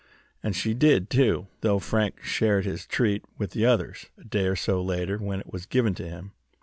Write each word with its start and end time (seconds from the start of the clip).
And 0.41 0.55
she 0.55 0.73
did, 0.73 1.11
too, 1.11 1.45
though 1.59 1.77
Frank 1.77 2.23
shared 2.23 2.65
his 2.65 2.87
treat 2.87 3.23
with 3.37 3.51
the 3.51 3.67
others, 3.67 4.07
a 4.17 4.23
day 4.23 4.47
or 4.47 4.55
so 4.55 4.81
later, 4.81 5.19
when 5.19 5.39
it 5.39 5.53
was 5.53 5.67
given 5.67 5.93
to 5.93 6.09
him. 6.09 6.31